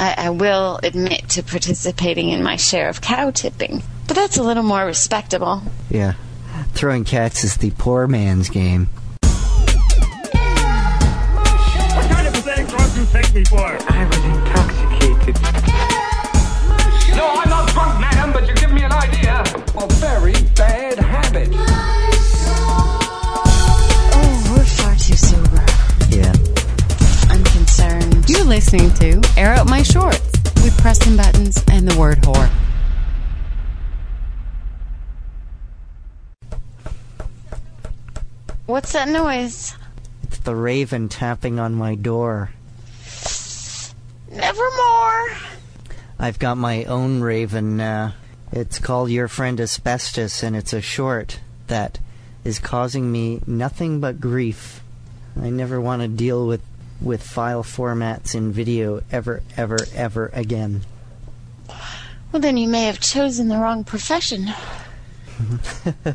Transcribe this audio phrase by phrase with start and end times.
[0.00, 4.42] I, I will admit to participating in my share of cow tipping, but that's a
[4.42, 5.62] little more respectable.
[5.90, 6.14] Yeah.
[6.72, 8.88] Throwing cats is the poor man's game.
[9.20, 9.30] What
[12.10, 13.60] kind of pathetic drug do you take me for?
[13.60, 15.36] I was intoxicated.
[17.14, 19.40] No, I'm not drunk, madam, but you give me an idea
[19.76, 21.69] of very bad habits.
[28.50, 30.32] Listening to Air Out My Shorts
[30.64, 32.50] with Preston Buttons and the word whore.
[38.66, 39.76] What's that noise?
[40.24, 42.50] It's the raven tapping on my door.
[44.32, 45.30] Nevermore.
[46.18, 47.80] I've got my own raven.
[47.80, 48.14] Uh,
[48.50, 51.38] it's called Your Friend Asbestos, and it's a short
[51.68, 52.00] that
[52.42, 54.82] is causing me nothing but grief.
[55.40, 56.62] I never want to deal with,
[57.00, 60.82] with file formats in video ever, ever, ever again.
[62.32, 64.50] Well, then you may have chosen the wrong profession.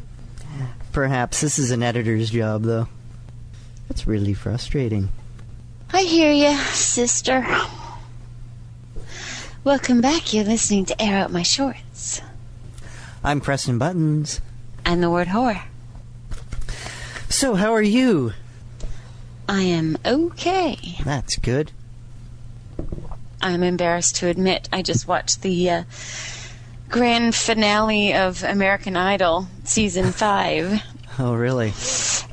[0.92, 2.88] Perhaps this is an editor's job, though.
[3.90, 5.10] That's really frustrating.
[5.92, 7.46] I hear you, sister.
[9.64, 10.34] Welcome back.
[10.34, 12.22] You're listening to Air Out My Shorts.
[13.24, 14.42] I'm Preston Buttons.
[14.86, 15.64] And the word whore.
[17.30, 18.34] So, how are you?
[19.48, 20.78] I am okay.
[21.04, 21.72] That's good.
[23.42, 25.84] I'm embarrassed to admit I just watched the uh,
[26.90, 30.82] grand finale of American Idol season 5
[31.20, 31.74] Oh, really?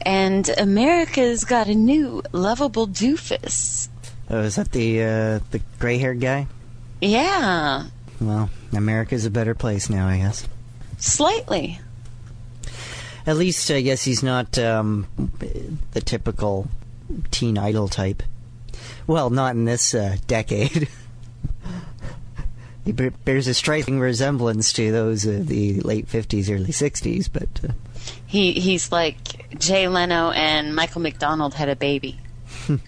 [0.05, 3.89] and America's got a new lovable doofus.
[4.29, 6.47] Oh, is that the uh, the gray-haired guy?
[7.01, 7.87] Yeah,
[8.21, 10.49] Well, America's a better place now, I guess.
[10.99, 11.79] slightly.
[13.27, 15.07] At least, I guess he's not um,
[15.93, 16.69] the typical
[17.31, 18.23] teen idol type.
[19.07, 20.89] Well, not in this uh, decade.
[22.85, 27.73] he bears a striking resemblance to those of the late 50s, early 60s, but uh,
[28.27, 32.19] He he's like Jay Leno and Michael McDonald had a baby.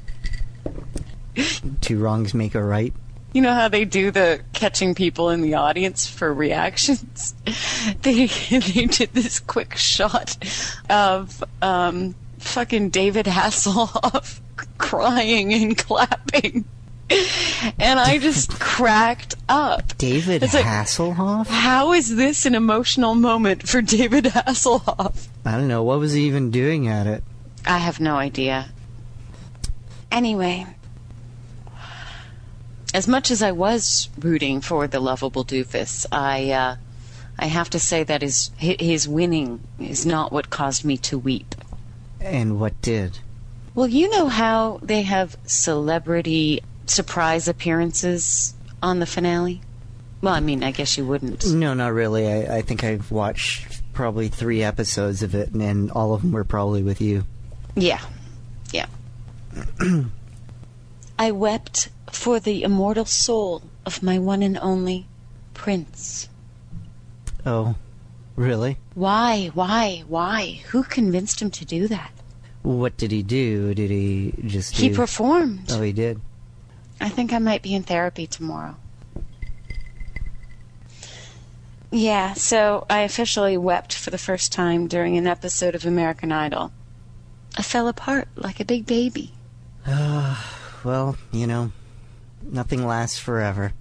[1.80, 2.92] two wrongs make a right.
[3.32, 7.34] You know how they do the catching people in the audience for reactions?
[8.02, 10.36] they they did this quick shot
[10.88, 14.40] of um, fucking David Hasselhoff
[14.78, 16.64] crying and clapping.
[17.78, 19.96] And I just cracked up.
[19.98, 21.46] David It's like- Hasselhoff?
[21.48, 25.28] How is this an emotional moment for David Hasselhoff?
[25.44, 25.82] I don't know.
[25.82, 27.22] What was he even doing at it?
[27.66, 28.68] I have no idea.
[30.10, 30.66] Anyway,
[32.92, 36.76] as much as I was rooting for the lovable doofus, I uh,
[37.38, 41.53] I have to say that his his winning is not what caused me to weep.
[42.24, 43.18] And what did?
[43.74, 49.60] Well, you know how they have celebrity surprise appearances on the finale.
[50.22, 51.46] Well, I mean, I guess you wouldn't.
[51.52, 52.26] No, not really.
[52.26, 56.32] I, I think I've watched probably three episodes of it, and, and all of them
[56.32, 57.24] were probably with you.
[57.76, 58.00] Yeah,
[58.72, 58.86] yeah.
[61.18, 65.06] I wept for the immortal soul of my one and only
[65.52, 66.28] prince.
[67.44, 67.74] Oh,
[68.34, 68.78] really?
[68.94, 70.62] Why, why, why?
[70.68, 72.10] Who convinced him to do that?
[72.64, 73.72] What did he do?
[73.74, 75.70] Did he just He do- performed.
[75.70, 76.20] Oh, he did.
[77.00, 78.76] I think I might be in therapy tomorrow.
[81.90, 86.72] Yeah, so I officially wept for the first time during an episode of American Idol.
[87.56, 89.32] I fell apart like a big baby.
[90.84, 91.72] Well, you know,
[92.42, 93.72] nothing lasts forever.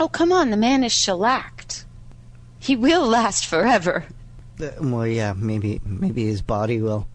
[0.00, 1.84] Oh, come on, the man is shellacked.
[2.58, 4.06] He will last forever.
[4.58, 7.06] Uh, well, yeah, maybe maybe his body will,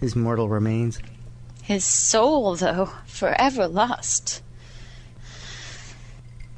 [0.00, 0.98] his mortal remains.
[1.62, 4.42] His soul, though, forever lost.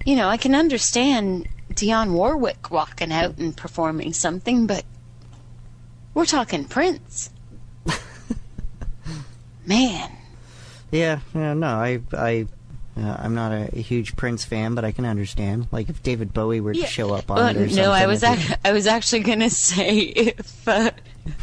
[0.04, 4.84] You know, I can understand Dionne Warwick walking out and performing something, but
[6.14, 7.30] we're talking Prince.
[9.66, 10.10] Man,
[10.90, 12.46] Yeah, yeah, no, I, I,
[12.96, 15.68] uh, I'm not a, a huge Prince fan, but I can understand.
[15.70, 17.84] Like if David Bowie were to show up on it or something.
[17.84, 20.90] no, I was ac- I was actually gonna say if uh,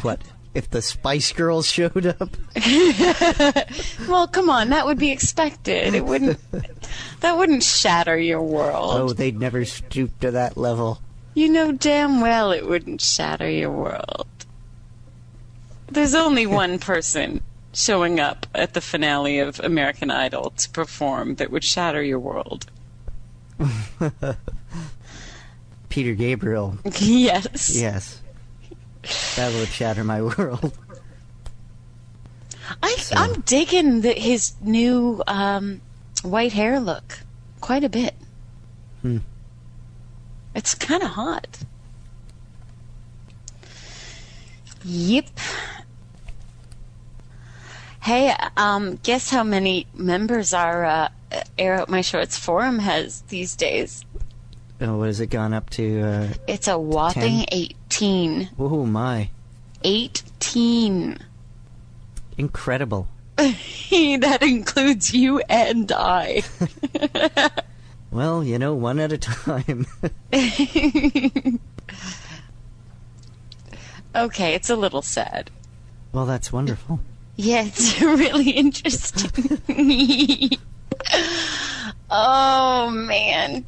[0.01, 0.19] what
[0.55, 2.29] if the Spice Girls showed up?
[4.07, 5.93] well, come on, that would be expected.
[5.93, 6.39] It wouldn't
[7.19, 8.93] that wouldn't shatter your world.
[8.93, 11.01] Oh, they'd never stoop to that level.
[11.33, 14.27] You know damn well it wouldn't shatter your world.
[15.91, 17.41] There's only one person
[17.73, 22.67] showing up at the finale of American Idol to perform that would shatter your world.
[25.89, 27.77] Peter Gabriel, yes.
[27.77, 28.21] yes,
[29.35, 30.77] that would shatter my world.
[32.81, 35.81] I, I'm digging the, his new um,
[36.23, 37.19] white hair look
[37.61, 38.15] quite a bit.
[39.01, 39.17] Hmm.
[40.55, 41.59] It's kind of hot.
[44.83, 45.25] Yep.
[48.01, 51.09] Hey, um, guess how many members our uh,
[51.57, 54.05] Air Out My Shorts forum has these days?
[54.79, 56.01] Oh, what has it gone up to?
[56.01, 57.67] Uh, It's a whopping Ten?
[57.95, 58.49] 18.
[58.59, 59.29] oh my,
[59.85, 61.17] 18.
[62.37, 63.07] incredible!
[63.37, 66.43] that includes you and I.
[68.15, 69.85] Well, you know, one at a time.
[74.15, 75.51] okay, it's a little sad.
[76.13, 77.01] well, that's wonderful.
[77.35, 80.51] Yeah, it's really interesting.
[82.09, 83.65] oh man.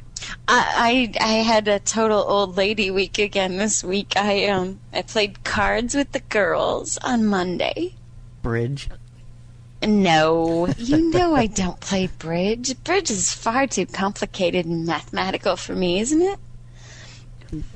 [0.50, 4.14] I, I I had a total old lady week again this week.
[4.16, 7.94] I um I played cards with the girls on Monday.
[8.42, 8.88] Bridge.
[9.82, 12.82] No, you know I don't play bridge.
[12.82, 16.38] Bridge is far too complicated and mathematical for me, isn't it?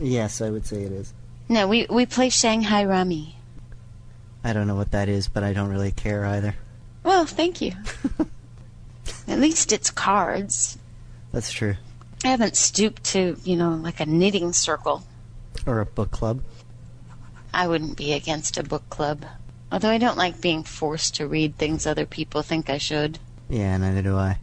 [0.00, 1.12] Yes, I would say it is.
[1.50, 3.36] No, we we play Shanghai Rummy.
[4.42, 6.56] I don't know what that is, but I don't really care either.
[7.04, 7.72] Well, thank you.
[9.28, 10.78] At least it's cards.
[11.32, 11.76] That's true.
[12.24, 15.02] I haven't stooped to, you know, like a knitting circle.
[15.66, 16.42] Or a book club.
[17.52, 19.24] I wouldn't be against a book club.
[19.70, 23.18] Although I don't like being forced to read things other people think I should.
[23.48, 24.38] Yeah, neither do I.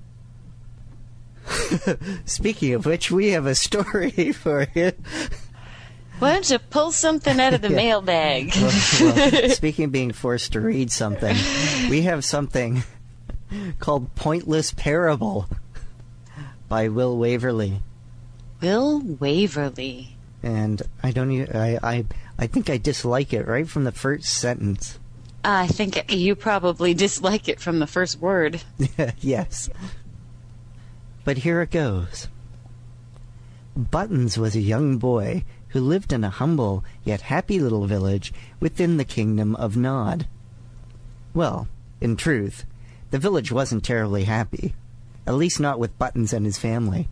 [2.26, 4.92] Speaking of which, we have a story for you.
[6.20, 7.75] Why don't you pull something out of the Yeah.
[7.75, 8.52] mailbag?
[8.56, 8.72] Well,
[9.16, 11.36] well, speaking of being forced to read something,
[11.90, 12.84] we have something
[13.80, 15.48] called Pointless Parable
[16.69, 17.81] by Will Waverly.
[18.62, 20.16] Will Waverly.
[20.42, 22.06] And I don't even, I, I,
[22.38, 25.00] I think I dislike it right from the first sentence.
[25.44, 28.62] I think you probably dislike it from the first word.
[29.19, 29.69] yes.
[31.24, 32.27] But here it goes.
[33.75, 38.98] Buttons was a young boy who lived in a humble yet happy little village within
[38.98, 40.27] the kingdom of Nod.
[41.33, 41.68] Well,
[42.01, 42.65] in truth,
[43.12, 44.74] the village wasn't terribly happy.
[45.30, 47.08] At least not with Buttons and his family.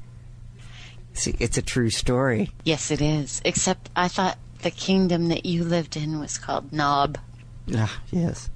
[1.13, 2.49] See, it's a true story.
[2.63, 3.43] Yes, it is.
[3.45, 7.19] Except I thought the kingdom that you lived in was called Knob.
[7.75, 8.49] Ah, yes.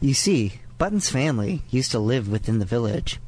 [0.00, 3.18] You see, Button's family used to live within the village.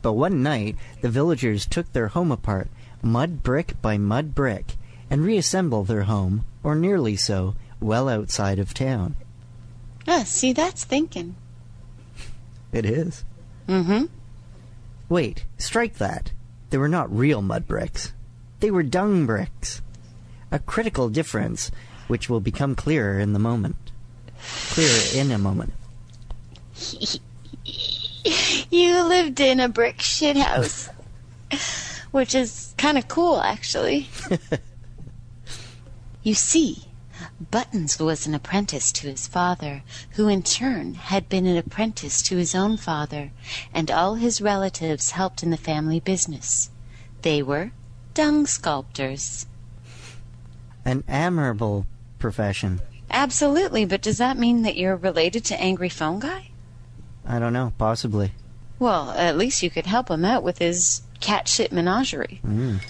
[0.00, 2.70] But one night, the villagers took their home apart,
[3.02, 4.76] mud brick by mud brick,
[5.10, 9.16] and reassembled their home, or nearly so, well outside of town.
[10.08, 11.36] Ah, see, that's thinking.
[12.72, 13.24] It is.
[13.68, 14.06] Mm-hmm.
[15.14, 16.32] Wait, strike that.
[16.70, 18.12] They were not real mud bricks.
[18.58, 19.80] They were dung bricks.
[20.50, 21.70] A critical difference,
[22.08, 23.76] which will become clearer in the moment.
[24.70, 25.72] Clearer in a moment.
[28.70, 30.88] You lived in a brick shit house.
[32.10, 34.08] Which is kind of cool, actually.
[36.24, 36.88] you see,
[37.50, 42.36] Buttons was an apprentice to his father, who in turn had been an apprentice to
[42.36, 43.32] his own father,
[43.72, 46.70] and all his relatives helped in the family business.
[47.22, 47.72] They were
[48.14, 49.46] dung sculptors.
[50.84, 51.86] An admirable
[52.18, 52.80] profession.
[53.10, 56.50] Absolutely, but does that mean that you're related to Angry Phone Guy?
[57.26, 58.32] I don't know, possibly.
[58.78, 62.40] Well, at least you could help him out with his cat shit menagerie.
[62.44, 62.80] Mm.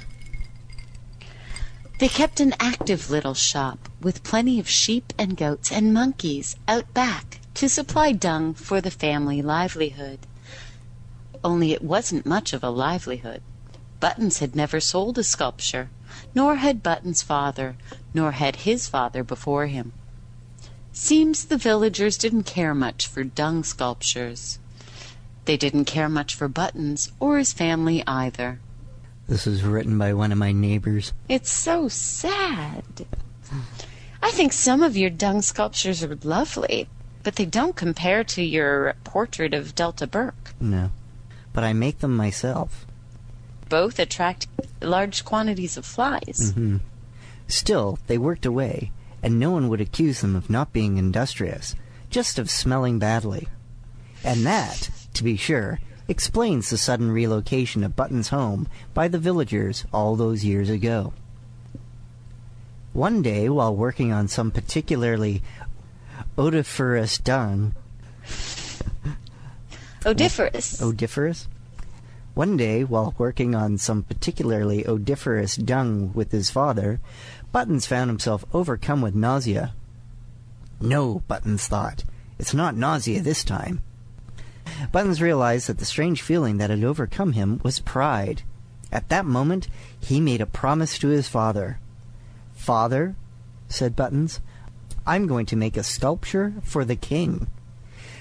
[1.98, 6.92] They kept an active little shop with plenty of sheep and goats and monkeys out
[6.92, 10.18] back to supply dung for the family livelihood.
[11.44, 13.42] Only it wasn't much of a livelihood.
[14.00, 15.88] Buttons had never sold a sculpture,
[16.34, 17.76] nor had Button's father,
[18.12, 19.92] nor had his father before him.
[20.92, 24.58] Seems the villagers didn't care much for dung sculptures.
[25.44, 28.58] They didn't care much for Buttons or his family either.
[29.26, 31.12] This was written by one of my neighbors.
[31.28, 32.84] It's so sad.
[34.22, 36.88] I think some of your dung sculptures are lovely,
[37.22, 40.54] but they don't compare to your portrait of Delta Burke.
[40.60, 40.90] No.
[41.52, 42.84] But I make them myself.
[43.68, 44.46] Both attract
[44.82, 46.52] large quantities of flies.
[46.54, 46.78] hmm
[47.46, 48.90] Still, they worked away,
[49.22, 51.74] and no one would accuse them of not being industrious,
[52.10, 53.48] just of smelling badly.
[54.22, 59.84] And that, to be sure, explains the sudden relocation of Button's home by the villagers
[59.92, 61.12] all those years ago.
[62.92, 65.42] One day, while working on some particularly
[66.38, 67.74] odoriferous dung,
[70.04, 70.82] Odiferous.
[70.82, 71.46] Odiferous?
[72.34, 77.00] One day, while working on some particularly odoriferous dung with his father,
[77.52, 79.72] Buttons found himself overcome with nausea.
[80.80, 82.04] No, Buttons thought.
[82.38, 83.80] It's not nausea this time.
[84.92, 88.42] Buttons realized that the strange feeling that had overcome him was pride.
[88.92, 89.68] At that moment,
[89.98, 91.78] he made a promise to his father.
[92.54, 93.16] Father,
[93.68, 94.40] said Buttons,
[95.06, 97.48] I'm going to make a sculpture for the king.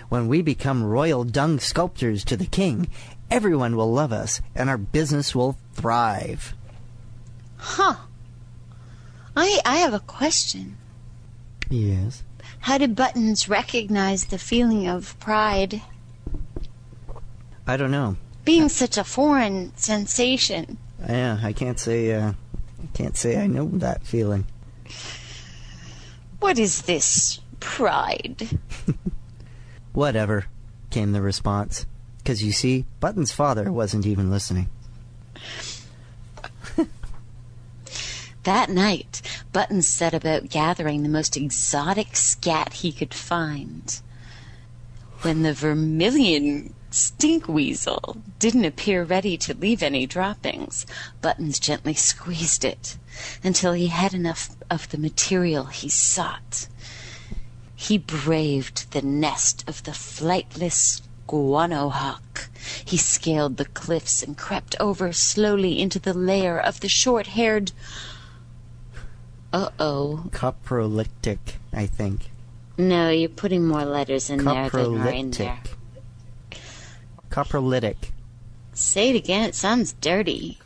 [0.09, 2.87] When we become royal dung sculptors to the king,
[3.31, 6.53] everyone will love us and our business will thrive.
[7.57, 7.95] Huh.
[9.35, 10.77] I I have a question.
[11.69, 12.23] Yes.
[12.59, 15.81] How did Buttons recognize the feeling of pride
[17.65, 18.17] I don't know.
[18.45, 20.77] being such a foreign sensation?
[21.07, 22.13] Yeah, I can't say.
[22.13, 22.33] Uh,
[22.81, 24.45] I can't say I know that feeling.
[26.39, 28.59] What is this pride?
[29.93, 30.45] Whatever,
[30.89, 31.85] came the response.
[32.17, 34.69] Because you see, Button's father wasn't even listening.
[38.43, 39.21] That night,
[39.53, 44.01] Button set about gathering the most exotic scat he could find.
[45.21, 50.85] When the vermilion stink weasel didn't appear ready to leave any droppings,
[51.21, 52.97] Buttons gently squeezed it
[53.43, 56.67] until he had enough of the material he sought.
[57.75, 62.49] He braved the nest of the flightless guano hawk.
[62.85, 67.71] He scaled the cliffs and crept over slowly into the lair of the short-haired
[69.51, 70.25] uh-oh.
[70.31, 72.31] Coprolitic, I think.
[72.77, 75.59] No, you're putting more letters in there than are in there.
[77.33, 78.11] Coprolitic.
[78.73, 80.59] Say it again, it sounds dirty.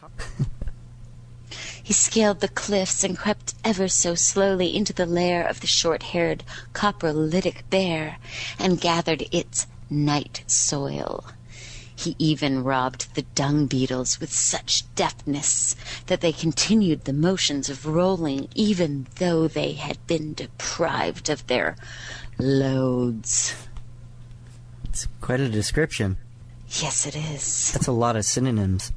[1.81, 6.43] he scaled the cliffs and crept ever so slowly into the lair of the short-haired
[6.73, 8.17] coprolitic bear
[8.59, 11.23] and gathered its night soil.
[11.95, 15.73] He even robbed the dung beetles with such deftness
[16.07, 21.77] that they continued the motions of rolling even though they had been deprived of their
[22.37, 23.55] loads.
[24.83, 26.17] It's quite a description.
[26.69, 27.71] Yes, it is.
[27.73, 28.91] That's a lot of synonyms.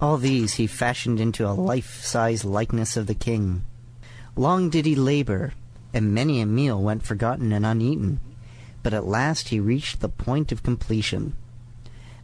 [0.00, 3.64] All these he fashioned into a life-size likeness of the king.
[4.36, 5.54] Long did he labor,
[5.94, 8.20] and many a meal went forgotten and uneaten,
[8.82, 11.34] but at last he reached the point of completion.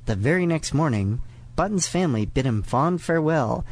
[0.04, 1.22] The very next morning,
[1.56, 3.64] Button's family bid him fond farewell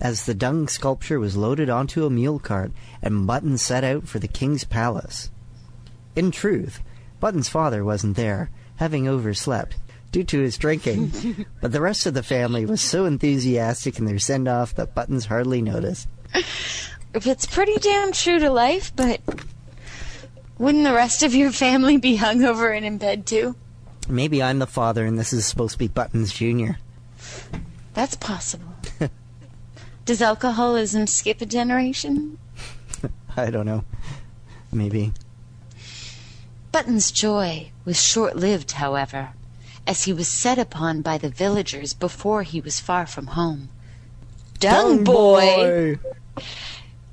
[0.00, 4.18] as the dung sculpture was loaded onto a mule cart and Button set out for
[4.18, 5.30] the king's palace.
[6.16, 6.80] In truth,
[7.22, 9.76] Button's father wasn't there, having overslept
[10.10, 14.18] due to his drinking, but the rest of the family was so enthusiastic in their
[14.18, 16.08] send off that Buttons hardly noticed.
[17.14, 19.20] It's pretty damn true to life, but
[20.58, 23.54] wouldn't the rest of your family be hungover and in bed too?
[24.08, 26.72] Maybe I'm the father and this is supposed to be Buttons Jr.
[27.94, 28.74] That's possible.
[30.06, 32.38] Does alcoholism skip a generation?
[33.36, 33.84] I don't know.
[34.72, 35.12] Maybe.
[36.72, 39.34] Button's joy was short lived, however,
[39.86, 43.68] as he was set upon by the villagers before he was far from home.
[44.58, 45.98] Dung boy!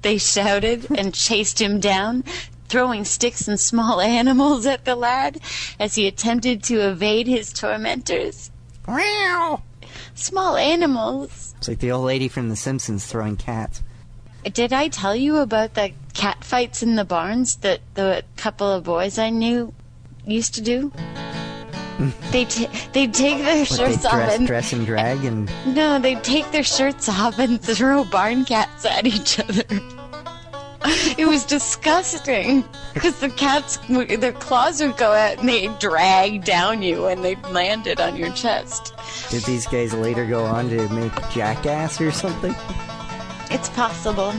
[0.02, 2.24] They shouted and chased him down,
[2.70, 5.42] throwing sticks and small animals at the lad
[5.78, 8.52] as he attempted to evade his tormentors.
[8.88, 9.62] Meow!
[10.16, 11.54] Small animals.
[11.58, 13.84] It's like the old lady from The Simpsons throwing cats.
[14.54, 18.84] Did I tell you about the cat fights in the barns that the couple of
[18.84, 19.74] boys I knew
[20.26, 20.92] used to do?
[22.32, 25.98] they t- they'd take their What, they shirts off and dress and drag and no,
[25.98, 29.64] they'd take their shirts off and throw barn cats at each other.
[31.18, 36.82] It was disgusting because the cats, their claws would go out and they'd drag down
[36.82, 38.94] you and they'd landed on your chest.
[39.30, 42.56] did these guys later go on to make Jackass or something?
[43.52, 44.34] It's possible.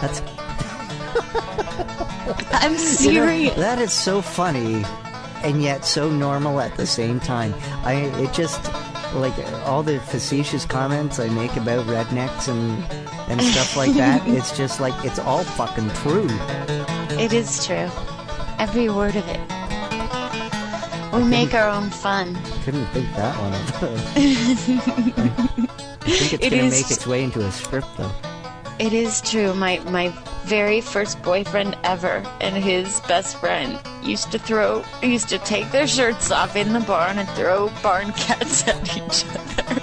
[0.00, 0.20] That's
[2.52, 3.54] I'm You know, serious.
[3.56, 4.84] that is so funny
[5.42, 7.54] and yet so normal at the same time.
[7.84, 8.62] I it just
[9.14, 9.34] like
[9.66, 12.82] all the facetious comments I make about rednecks and
[13.30, 14.22] and stuff like that.
[14.28, 16.28] It's just like it's all fucking true.
[17.18, 17.90] It is true.
[18.58, 19.40] Every word of it.
[21.14, 22.36] We make our own fun.
[22.64, 23.82] Couldn't think that one of.
[26.08, 28.10] I think it's It gonna is- make its way into a script though.
[28.78, 29.54] It is true.
[29.54, 30.12] My my
[30.44, 35.86] very first boyfriend ever and his best friend used to throw used to take their
[35.86, 39.82] shirts off in the barn and throw barn cats at each other.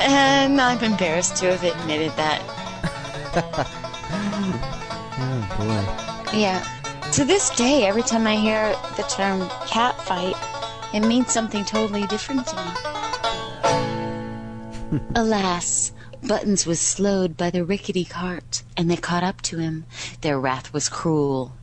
[0.00, 2.42] and I'm embarrassed to have admitted that.
[5.24, 5.84] Oh boy.
[6.36, 6.64] Yeah.
[7.12, 10.34] To this day, every time I hear the term cat fight,
[10.94, 12.62] it means something totally different to me.
[15.14, 15.92] Alas,
[16.24, 18.62] Buttons was slowed by the rickety cart.
[18.76, 19.86] and they caught up to him.
[20.20, 21.56] Their wrath was cruel.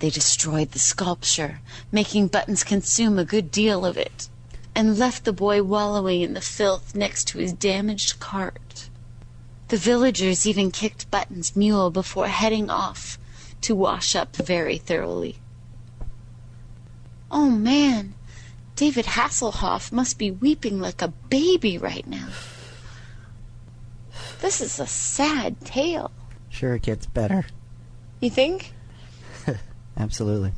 [0.00, 1.60] They destroyed the sculpture,
[1.90, 4.28] making Buttons consume a good deal of it,
[4.74, 8.90] and left the boy wallowing in the filth next to his damaged cart.
[9.68, 13.18] The villagers even kicked Buttons' mule before heading off
[13.62, 15.38] to wash up very thoroughly.
[17.30, 18.14] Oh man,
[18.76, 22.28] David Hasselhoff must be weeping like a baby right now.
[24.46, 26.12] This is a sad tale.
[26.50, 27.46] Sure, it gets better.
[28.20, 28.72] You think?
[29.96, 30.52] Absolutely.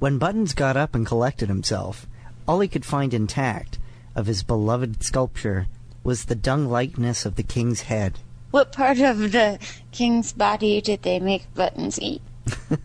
[0.00, 2.08] When Buttons got up and collected himself,
[2.48, 3.78] all he could find intact
[4.16, 5.68] of his beloved sculpture
[6.02, 8.18] was the dung likeness of the king's head.
[8.50, 9.60] What part of the
[9.92, 12.20] king's body did they make Buttons eat?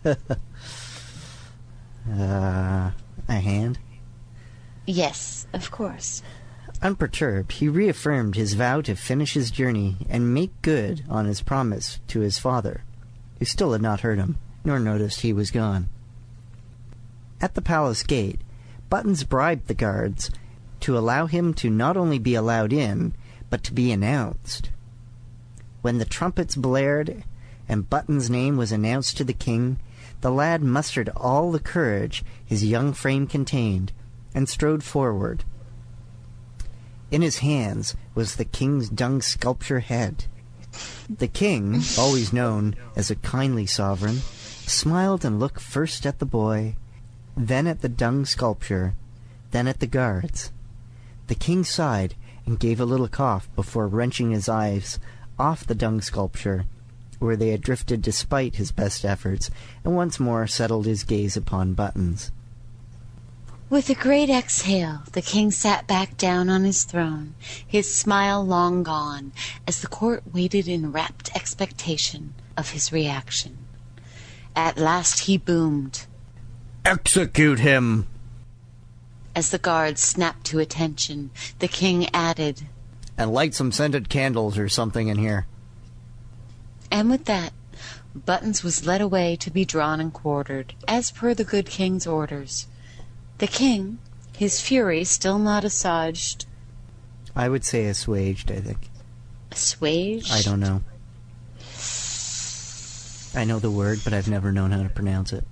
[2.08, 2.92] Uh,
[3.28, 3.78] a hand.
[4.86, 6.22] Yes, of course.
[6.80, 11.98] Unperturbed, he reaffirmed his vow to finish his journey and make good on his promise
[12.06, 12.84] to his father,
[13.38, 15.88] who still had not heard him, nor noticed he was gone.
[17.40, 18.40] At the palace gate,
[18.88, 20.30] Buttons bribed the guards
[20.80, 23.14] to allow him to not only be allowed in,
[23.50, 24.70] but to be announced.
[25.82, 27.24] When the trumpets blared
[27.68, 29.80] and Button's name was announced to the king,
[30.20, 33.92] the lad mustered all the courage his young frame contained
[34.32, 35.44] and strode forward.
[37.10, 40.26] In his hands was the king's dung sculpture head.
[41.08, 44.18] The king, always known as a kindly sovereign,
[44.66, 46.76] smiled and looked first at the boy,
[47.34, 48.94] then at the dung sculpture,
[49.52, 50.52] then at the guards.
[51.28, 54.98] The king sighed and gave a little cough before wrenching his eyes
[55.38, 56.66] off the dung sculpture,
[57.18, 59.50] where they had drifted despite his best efforts,
[59.82, 62.32] and once more settled his gaze upon Buttons.
[63.70, 67.34] With a great exhale, the king sat back down on his throne,
[67.66, 69.32] his smile long gone,
[69.66, 73.58] as the court waited in rapt expectation of his reaction.
[74.56, 76.06] At last he boomed,
[76.86, 78.06] Execute him!
[79.36, 82.68] As the guards snapped to attention, the king added,
[83.18, 85.46] And light some scented candles or something in here.
[86.90, 87.52] and with that,
[88.14, 92.66] Buttons was led away to be drawn and quartered, as per the good king's orders.
[93.38, 93.98] The king,
[94.36, 96.46] his fury still not assuaged,
[97.36, 98.90] I would say assuaged, I think.
[99.52, 100.32] assuaged.
[100.32, 100.82] I don't know.
[103.34, 105.44] I know the word, but I've never known how to pronounce it.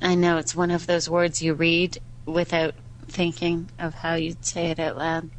[0.00, 2.74] I know it's one of those words you read without
[3.06, 5.30] thinking of how you'd say it out loud.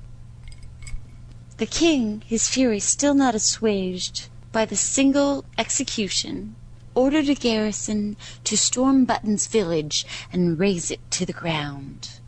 [1.58, 6.56] The king, his fury still not assuaged by the single execution,
[6.96, 12.20] ordered a garrison to storm Button's village and raze it to the ground.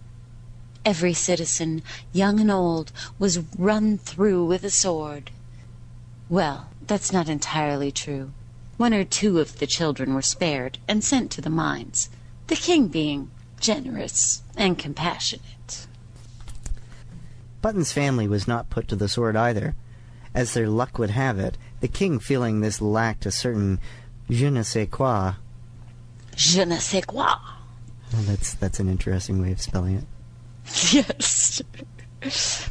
[0.85, 1.81] Every citizen,
[2.13, 5.31] young and old, was run through with a sword.
[6.29, 8.31] Well, that's not entirely true.
[8.77, 12.09] One or two of the children were spared and sent to the mines,
[12.47, 15.87] the king being generous and compassionate.
[17.61, 19.75] Button's family was not put to the sword either.
[20.35, 23.79] As their luck would have it, the king, feeling this lacked a certain
[24.29, 25.35] je ne sais quoi.
[26.35, 27.39] Je ne sais quoi.
[28.13, 30.05] Oh, that's that's an interesting way of spelling it.
[30.93, 31.61] Yes.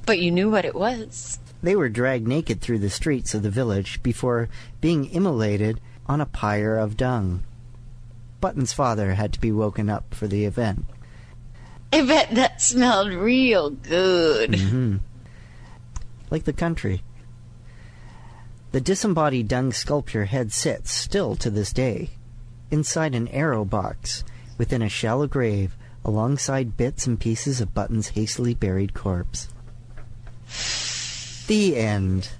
[0.06, 1.38] but you knew what it was.
[1.62, 4.48] They were dragged naked through the streets of the village before
[4.80, 7.42] being immolated on a pyre of dung.
[8.40, 10.84] Button's father had to be woken up for the event.
[11.92, 14.50] I bet that smelled real good.
[14.50, 14.96] Mm-hmm.
[16.30, 17.02] Like the country.
[18.74, 22.10] The disembodied dung sculpture head sits, still to this day,
[22.72, 24.24] inside an arrow box
[24.58, 29.46] within a shallow grave alongside bits and pieces of Button's hastily buried corpse.
[31.46, 32.30] The end.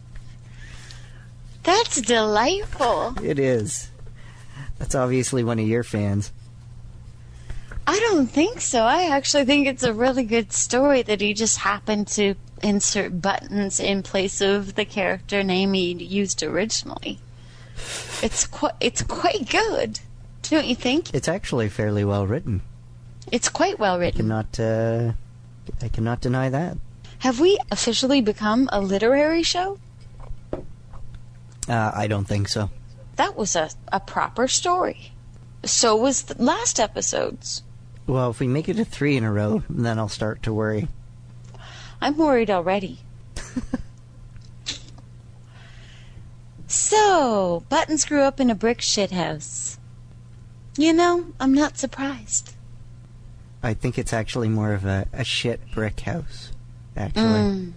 [1.62, 3.14] That's delightful.
[3.23, 3.92] It is.
[4.81, 6.33] That's obviously one of your fans.
[7.87, 8.83] I don't think so.
[8.83, 13.79] I actually think it's a really good story that he just happened to insert buttons
[13.79, 17.18] in place of the character name he used originally.
[18.23, 20.01] It's quite it's quite good.
[20.42, 21.12] Don't you think?
[21.14, 22.62] It's actually fairly well written.
[23.31, 24.20] It's quite well I written.
[24.29, 25.12] cannot, uh,
[25.83, 26.77] I cannot deny that.
[27.20, 29.79] Have we officially become a literary show?
[31.68, 32.70] Uh, I don't think so.
[33.16, 35.12] That was a, a proper story.
[35.64, 37.62] So was the last episode's.
[38.07, 40.88] Well, if we make it a three in a row, then I'll start to worry.
[42.01, 42.99] I'm worried already.
[46.67, 49.79] so, Buttons grew up in a brick shithouse.
[50.77, 52.55] You know, I'm not surprised.
[53.62, 56.53] I think it's actually more of a, a shit brick house,
[56.97, 57.23] actually.
[57.23, 57.73] Mm.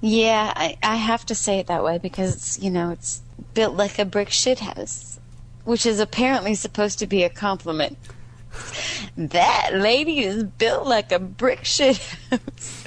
[0.00, 3.20] Yeah, I, I have to say it that way because it's, you know, it's
[3.54, 5.18] built like a brick shithouse,
[5.64, 7.98] which is apparently supposed to be a compliment.
[9.28, 11.98] That lady is built like a brick shit
[12.30, 12.84] house.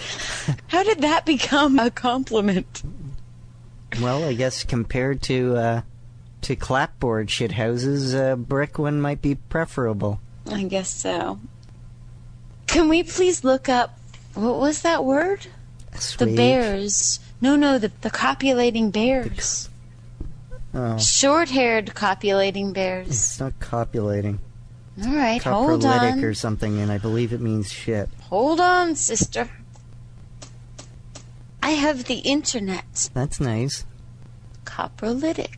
[0.68, 2.82] How did that become a compliment?
[4.02, 5.82] Well, I guess compared to uh,
[6.42, 10.22] to clapboard shit houses, a brick one might be preferable.
[10.52, 11.40] I guess so.
[12.66, 14.00] Can we please look up
[14.34, 15.46] what was that word?
[16.18, 17.20] The bears.
[17.42, 19.70] No, no, the the copulating bears.
[20.74, 23.08] Oh, Short-haired copulating bears.
[23.10, 24.40] it's not copulating.
[25.02, 26.24] All right, hold on.
[26.24, 28.10] or something, and I believe it means shit.
[28.30, 29.50] Hold on, sister.
[31.64, 33.10] I have the internet.
[33.14, 33.86] That's nice.
[34.66, 35.56] Coprolitic.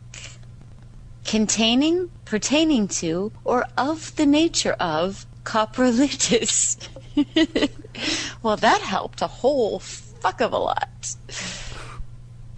[1.24, 6.88] Containing, pertaining to, or of the nature of coprolitis.
[8.42, 11.16] well, that helped a whole fuck of a lot.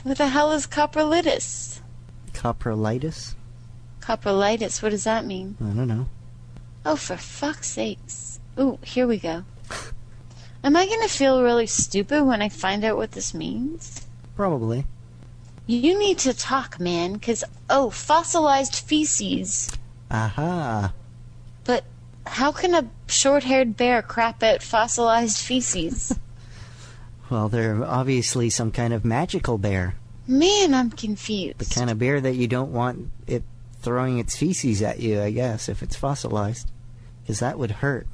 [0.05, 1.81] What the hell is coprolitis?
[2.33, 3.35] Coprolitis?
[4.01, 5.57] Coprolitis, what does that mean?
[5.61, 6.09] I don't know.
[6.85, 8.41] Oh, for fuck's sakes.
[8.59, 9.45] Ooh, here we go.
[10.65, 14.07] Am I gonna feel really stupid when I find out what this means?
[14.35, 14.85] Probably.
[15.67, 19.71] You need to talk, man, because, oh, fossilized feces.
[20.11, 20.93] Aha.
[21.65, 21.85] But
[22.27, 26.19] how can a short haired bear crap out fossilized feces?
[27.31, 29.97] Well, they're obviously some kind of magical bear.
[30.27, 31.59] Man, I'm confused.
[31.59, 33.43] The kind of bear that you don't want it
[33.89, 36.71] throwing its feces at you, I guess, if it's fossilized.
[37.23, 38.07] Because that would hurt.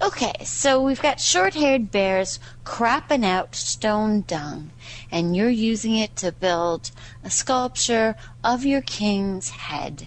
[0.00, 4.70] Okay, so we've got short haired bears crapping out stone dung,
[5.10, 6.92] and you're using it to build
[7.24, 10.06] a sculpture of your king's head.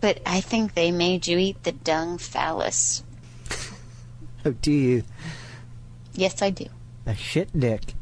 [0.00, 3.02] But I think they made you eat the dung phallus.
[4.42, 5.02] Oh, do you?
[6.14, 6.64] Yes, I do.
[7.04, 7.92] A shit dick.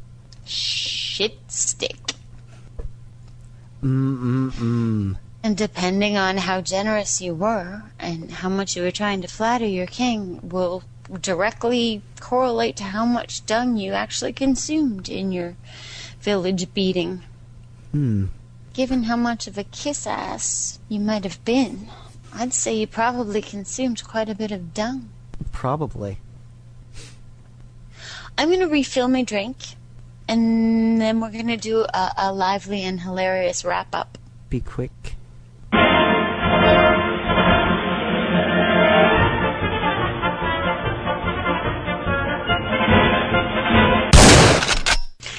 [0.45, 2.13] Shit stick.
[3.83, 5.17] Mm-mm-mm.
[5.43, 9.67] And depending on how generous you were and how much you were trying to flatter
[9.67, 10.83] your king will
[11.21, 15.57] directly correlate to how much dung you actually consumed in your
[16.21, 17.23] village beating.
[17.93, 18.27] Hmm.
[18.75, 21.88] Given how much of a kiss ass you might have been,
[22.33, 25.09] I'd say you probably consumed quite a bit of dung.
[25.53, 26.19] Probably.
[28.37, 29.57] I'm going to refill my drink,
[30.29, 34.19] and then we're going to do a, a lively and hilarious wrap up.
[34.51, 35.17] Be quick.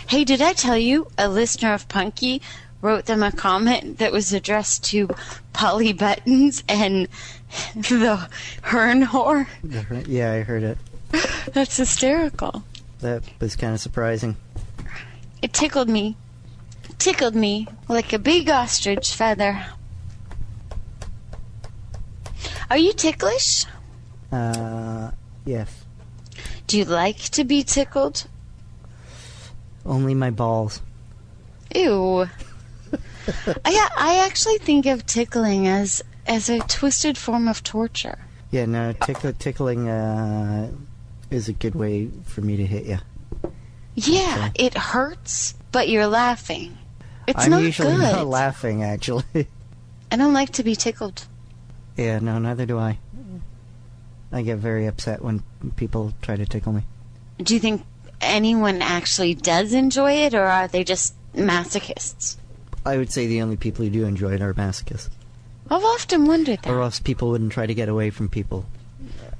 [0.07, 2.41] Hey, did I tell you a listener of Punky
[2.81, 5.07] wrote them a comment that was addressed to
[5.53, 7.07] Polly Buttons and
[7.75, 8.27] the
[8.63, 9.47] Hern whore?
[10.07, 10.77] Yeah, I heard it.
[11.53, 12.63] That's hysterical.
[13.01, 14.35] That was kind of surprising.
[15.41, 16.17] It tickled me.
[16.97, 19.65] Tickled me like a big ostrich feather.
[22.69, 23.65] Are you ticklish?
[24.31, 25.11] Uh,
[25.45, 25.85] yes.
[26.67, 28.27] Do you like to be tickled?
[29.85, 30.81] Only my balls.
[31.73, 32.27] Ew.
[33.65, 38.19] I I actually think of tickling as as a twisted form of torture.
[38.51, 40.71] Yeah, no, tickle, tickling uh,
[41.29, 42.99] is a good way for me to hit you.
[44.07, 46.77] Yeah, it hurts, but you're laughing.
[47.27, 47.43] It's.
[47.43, 47.99] I'm not usually good.
[47.99, 49.47] not laughing, actually.
[50.11, 51.25] I don't like to be tickled.
[51.97, 52.97] yeah, no, neither do I.
[54.31, 55.43] I get very upset when
[55.75, 56.83] people try to tickle me.
[57.39, 57.83] Do you think
[58.21, 62.37] anyone actually does enjoy it, or are they just masochists?
[62.85, 65.09] I would say the only people who do enjoy it are masochists.
[65.69, 66.71] I've often wondered that.
[66.71, 68.65] Or else people wouldn't try to get away from people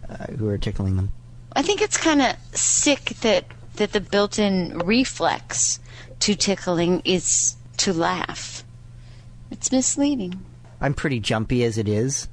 [0.09, 1.11] uh, who are tickling them.
[1.55, 3.45] I think it's kind of sick that
[3.79, 5.79] that the built-in reflex
[6.19, 8.63] to tickling is to laugh.
[9.51, 10.45] It's misleading.
[10.79, 12.27] I'm pretty jumpy as it is.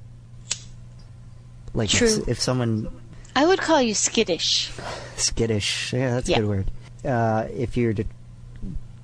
[1.72, 2.88] Like if, if someone
[3.34, 4.70] I would call you skittish.
[5.16, 6.36] skittish, yeah, that's Yeah.
[6.36, 6.70] a good word.
[7.04, 8.04] Uh, if you're to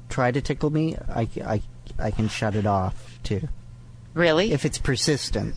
[0.08, 1.62] try to tickle me, I, I,
[1.98, 3.48] I can shut it off too.
[4.14, 4.52] Really?
[4.52, 5.54] If it's persistent,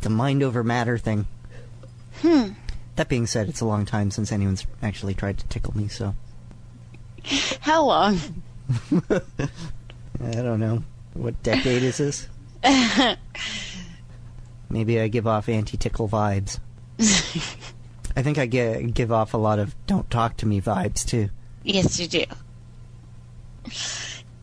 [0.00, 1.26] the mind over matter thing.
[2.22, 2.50] Hmm.
[2.98, 6.16] That being said, it's a long time since anyone's actually tried to tickle me, so
[7.60, 8.18] How long?
[9.08, 10.82] I don't know.
[11.14, 12.28] What decade is this?
[14.68, 16.58] Maybe I give off anti-tickle vibes.
[18.16, 21.28] I think I ge- give off a lot of "don't talk to me" vibes too.
[21.62, 22.24] Yes, you do.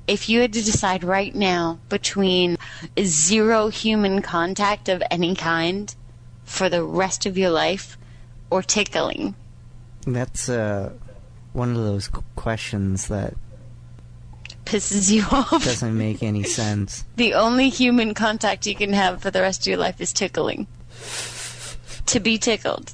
[0.08, 2.56] If you had to decide right now between
[3.02, 5.94] zero human contact of any kind
[6.46, 7.98] for the rest of your life
[8.50, 9.36] or tickling,
[10.06, 10.92] That's uh,
[11.54, 13.34] one of those questions that
[14.66, 15.64] Pisses you off.
[15.64, 17.06] doesn't make any sense.
[17.18, 20.68] The only human contact you can have for the rest of your life is tickling.
[22.08, 22.94] To be tickled.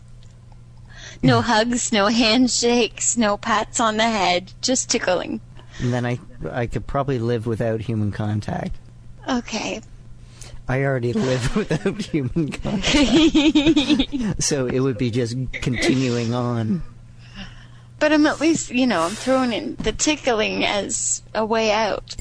[1.23, 5.39] No hugs, no handshakes, no pats on the head, just tickling.
[5.79, 6.19] And then I
[6.51, 8.75] I could probably live without human contact.
[9.29, 9.81] Okay.
[10.71, 16.81] I already live without human contact, so it would be just continuing on.
[17.99, 22.15] But I'm at least, you know, I'm throwing in the tickling as a way out.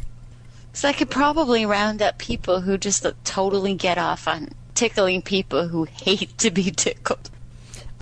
[0.72, 5.68] So I could probably round up people who just totally get off on tickling people
[5.68, 7.30] who hate to be tickled.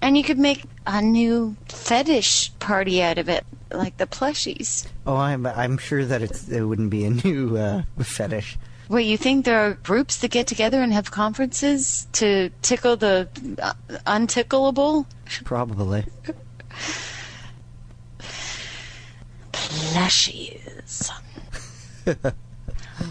[0.01, 4.87] And you could make a new fetish party out of it, like the plushies.
[5.07, 8.57] Oh, I'm I'm sure that it's it wouldn't be a new uh, fetish.
[8.89, 13.29] Wait, you think there are groups that get together and have conferences to tickle the
[13.61, 13.75] uh,
[14.07, 15.05] untickleable?
[15.45, 16.07] Probably.
[19.53, 21.11] Plushies.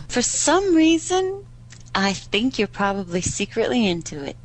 [0.08, 1.46] For some reason,
[1.94, 4.36] I think you're probably secretly into it.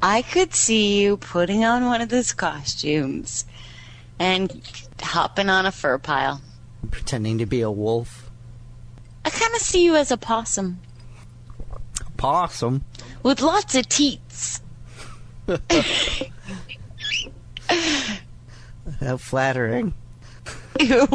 [0.00, 3.44] I could see you putting on one of those costumes
[4.18, 4.62] and
[5.02, 6.40] hopping on a fur pile.
[6.90, 8.29] Pretending to be a wolf.
[9.30, 10.80] I kind of see you as a possum
[12.16, 12.84] Possum.
[13.22, 14.60] with lots of teats.
[19.00, 19.94] How flattering.
[20.80, 21.06] Ew.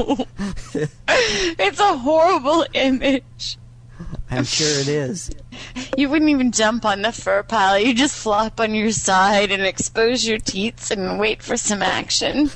[0.73, 3.57] it's a horrible image.
[4.31, 5.29] I'm sure it is.
[5.97, 7.77] You wouldn't even jump on the fur pile.
[7.77, 12.49] You just flop on your side and expose your teats and wait for some action.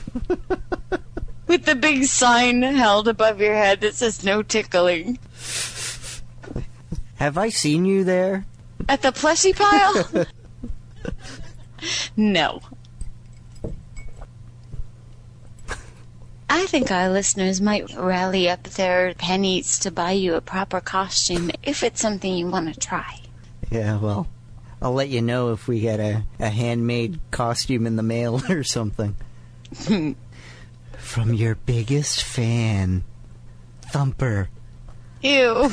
[1.47, 5.19] With the big sign held above your head that says no tickling.
[7.19, 8.45] Have I seen you there?
[8.87, 10.25] At the plushie pile?
[12.17, 12.61] no.
[16.49, 21.51] I think our listeners might rally up their pennies to buy you a proper costume
[21.61, 23.19] if it's something you want to try.
[23.69, 24.27] Yeah, well,
[24.81, 28.63] I'll let you know if we get a, a handmade costume in the mail or
[28.63, 29.17] something.
[30.97, 33.03] From your biggest fan,
[33.91, 34.47] Thumper.
[35.21, 35.69] Ew.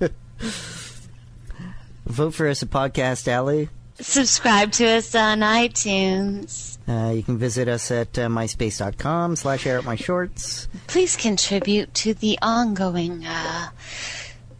[0.40, 3.68] Vote for us at Podcast Alley.
[4.00, 6.78] Subscribe to us on iTunes.
[6.88, 10.68] Uh, you can visit us at uh, myspace.com slash air at my shorts.
[10.86, 13.70] Please contribute to the ongoing uh,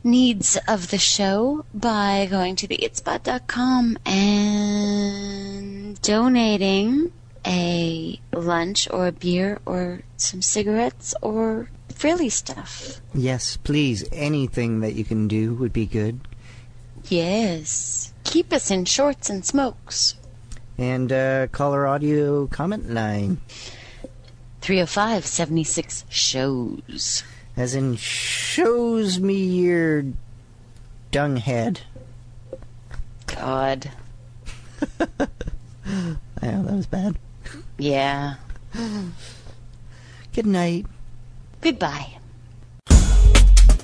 [0.02, 7.12] needs of the show by going to theitspot.com and donating
[7.46, 13.00] a lunch or a beer or some cigarettes or frilly stuff.
[13.12, 16.20] Yes, please, anything that you can do would be good.
[17.08, 18.14] Yes.
[18.22, 20.14] Keep us in shorts and smokes.
[20.78, 23.40] And uh, caller audio comment line,
[24.60, 27.24] 305 76 shows.
[27.56, 30.04] as in shows me your
[31.10, 31.80] dung head.
[33.26, 33.90] God.
[35.00, 37.18] I know that was bad.
[37.76, 38.34] Yeah.
[40.32, 40.86] Good night.
[41.60, 42.18] Goodbye.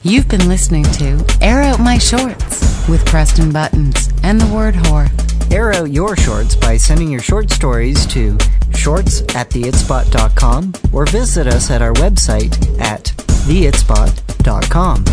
[0.03, 5.09] You've been listening to Air Out My Shorts with Preston Buttons and the word whore.
[5.53, 8.37] Air out your shorts by sending your short stories to
[8.75, 13.05] shorts at theitspot.com or visit us at our website at
[13.47, 15.05] theitspot.com.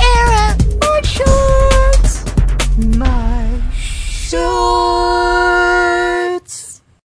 [0.00, 2.24] Air out my shorts!
[2.96, 4.85] My shorts!